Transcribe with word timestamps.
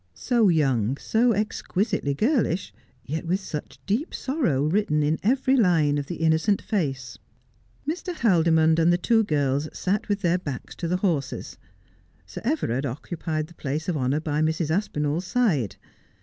So 0.15 0.49
young,'so 0.49 1.33
exquisitely 1.33 2.15
girlish, 2.15 2.73
yet 3.05 3.27
with 3.27 3.39
such 3.39 3.77
deep 3.85 4.15
sorrow 4.15 4.63
written 4.65 5.03
in 5.03 5.19
every 5.21 5.55
line 5.55 5.99
of 5.99 6.07
the 6.07 6.15
innocent 6.15 6.59
face. 6.59 7.19
Mr. 7.87 8.11
Haldimond 8.15 8.79
and 8.79 8.91
the 8.91 8.97
two 8.97 9.23
girls 9.23 9.69
sat 9.77 10.09
with 10.09 10.21
their 10.21 10.39
backs 10.39 10.73
to 10.77 10.87
the 10.87 10.97
horses. 11.05 11.59
Sir 12.25 12.41
Everard 12.43 12.83
occupied 12.83 13.45
the 13.45 13.53
place 13.53 13.87
of 13.87 13.95
honour 13.95 14.21
by 14.21 14.41
Mrs. 14.41 14.71
Aspinall's 14.75 15.25
side. 15.27 15.75